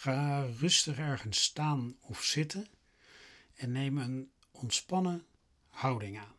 Ga 0.00 0.46
rustig 0.58 0.98
ergens 0.98 1.42
staan 1.42 1.96
of 2.00 2.22
zitten 2.22 2.66
en 3.54 3.72
neem 3.72 3.98
een 3.98 4.32
ontspannen 4.50 5.26
houding 5.68 6.18
aan. 6.18 6.34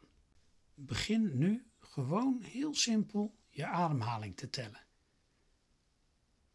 Begin 0.73 1.37
nu 1.37 1.65
gewoon 1.79 2.41
heel 2.41 2.73
simpel 2.75 3.35
je 3.49 3.65
ademhaling 3.65 4.37
te 4.37 4.49
tellen. 4.49 4.85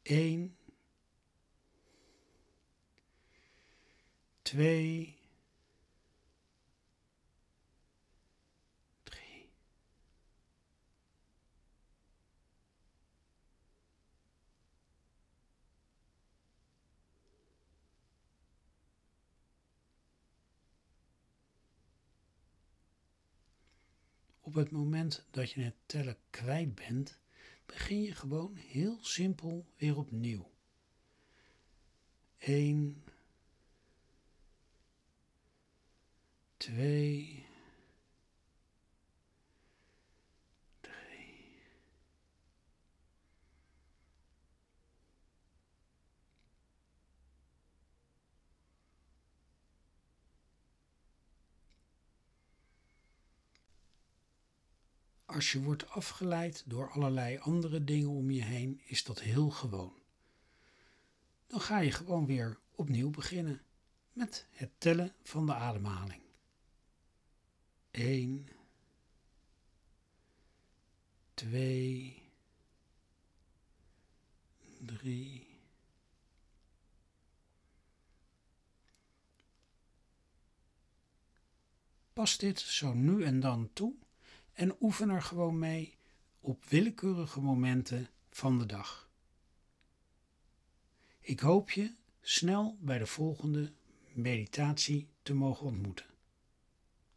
1, 0.02 0.56
2, 4.42 5.15
Op 24.46 24.54
het 24.54 24.70
moment 24.70 25.26
dat 25.30 25.50
je 25.50 25.60
het 25.60 25.74
tellen 25.86 26.16
kwijt 26.30 26.74
bent, 26.74 27.18
begin 27.66 28.02
je 28.02 28.14
gewoon 28.14 28.54
heel 28.54 28.98
simpel 29.00 29.66
weer 29.76 29.96
opnieuw. 29.96 30.50
1, 32.38 33.04
2, 36.56 37.35
Als 55.36 55.52
je 55.52 55.62
wordt 55.62 55.88
afgeleid 55.88 56.62
door 56.66 56.90
allerlei 56.90 57.38
andere 57.38 57.84
dingen 57.84 58.08
om 58.08 58.30
je 58.30 58.42
heen, 58.42 58.80
is 58.84 59.04
dat 59.04 59.20
heel 59.20 59.50
gewoon. 59.50 59.92
Dan 61.46 61.60
ga 61.60 61.78
je 61.78 61.90
gewoon 61.90 62.26
weer 62.26 62.58
opnieuw 62.74 63.10
beginnen 63.10 63.62
met 64.12 64.46
het 64.50 64.70
tellen 64.78 65.14
van 65.22 65.46
de 65.46 65.54
ademhaling. 65.54 66.22
1, 67.90 68.48
2, 71.34 72.22
3, 74.78 75.58
Pas 82.12 82.38
dit 82.38 82.60
zo 82.60 82.92
nu 82.92 83.24
en 83.24 83.40
dan 83.40 83.70
toe 83.72 83.94
en 84.56 84.76
oefen 84.80 85.10
er 85.10 85.22
gewoon 85.22 85.58
mee 85.58 85.98
op 86.40 86.64
willekeurige 86.64 87.40
momenten 87.40 88.10
van 88.30 88.58
de 88.58 88.66
dag. 88.66 89.10
Ik 91.20 91.40
hoop 91.40 91.70
je 91.70 91.94
snel 92.20 92.78
bij 92.80 92.98
de 92.98 93.06
volgende 93.06 93.72
meditatie 94.12 95.08
te 95.22 95.34
mogen 95.34 95.66
ontmoeten. 95.66 96.06